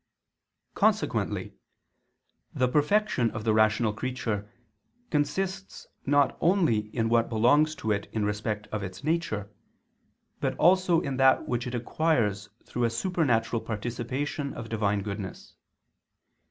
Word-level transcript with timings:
Consequently 0.73 1.53
the 2.55 2.67
perfection 2.67 3.29
of 3.29 3.43
the 3.43 3.53
rational 3.53 3.93
creature 3.93 4.51
consists 5.11 5.85
not 6.07 6.35
only 6.41 6.79
in 6.95 7.07
what 7.07 7.29
belongs 7.29 7.75
to 7.75 7.91
it 7.91 8.09
in 8.11 8.25
respect 8.25 8.65
of 8.71 8.81
its 8.81 9.03
nature, 9.03 9.51
but 10.39 10.57
also 10.57 11.01
in 11.01 11.17
that 11.17 11.47
which 11.47 11.67
it 11.67 11.75
acquires 11.75 12.49
through 12.63 12.85
a 12.85 12.89
supernatural 12.89 13.61
participation 13.61 14.55
of 14.55 14.69
Divine 14.69 15.03
goodness. 15.03 15.53